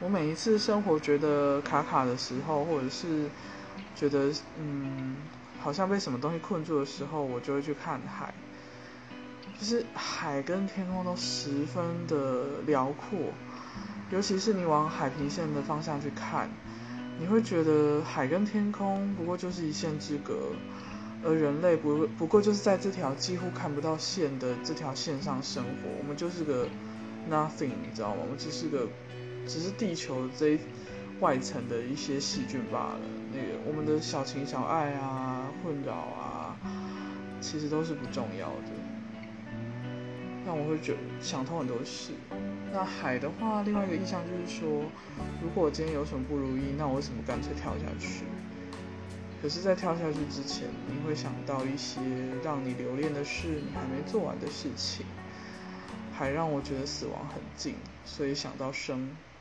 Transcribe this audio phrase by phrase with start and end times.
[0.00, 3.28] 我每一次生活觉得卡卡的时候，或者是
[3.94, 5.16] 觉得嗯
[5.58, 8.34] 好像被什么东西困住的时候，我就会去看海。
[9.58, 13.18] 就是海跟天空都十分的辽阔，
[14.10, 16.50] 尤其是你往海平线的方向去看，
[17.18, 20.52] 你会觉得海跟天空不过就是一线之隔，
[21.24, 26.66] 而人类不不过就是在这条几乎看不到线的这条线上生活，我们就是个
[27.30, 28.16] nothing，你知道吗？
[28.24, 28.86] 我们只是个，
[29.46, 30.58] 只是地球这一
[31.20, 33.00] 外层的一些细菌罢了。
[33.32, 36.56] 那个我们的小情小爱啊，困扰啊，
[37.40, 38.72] 其实都是不重要的。
[40.44, 42.12] 那我会觉得想通很多事。
[42.72, 44.82] 那海的话，另外一个意象就是说，
[45.42, 48.24] 如果我今天有什么不如意，那我为什么干脆跳下去？
[49.42, 52.00] 可是，在跳下去之前，你会想到一些
[52.42, 55.04] 让你留恋的事，你还没做完的事情。
[56.12, 57.74] 海让我觉得死亡很近，
[58.04, 59.10] 所以想到生。